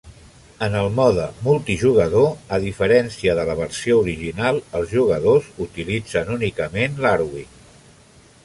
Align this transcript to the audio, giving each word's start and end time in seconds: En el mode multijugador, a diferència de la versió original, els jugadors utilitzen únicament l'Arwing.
En 0.67 0.75
el 0.77 0.87
mode 0.99 1.25
multijugador, 1.47 2.25
a 2.57 2.59
diferència 2.63 3.35
de 3.41 3.45
la 3.51 3.57
versió 3.61 3.99
original, 4.07 4.57
els 4.81 4.97
jugadors 4.97 5.51
utilitzen 5.69 6.37
únicament 6.41 6.99
l'Arwing. 7.05 7.51